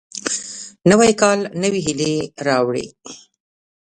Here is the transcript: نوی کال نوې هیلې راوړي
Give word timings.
نوی 0.89 1.11
کال 1.21 1.39
نوې 1.61 1.79
هیلې 1.85 2.13
راوړي 2.47 2.85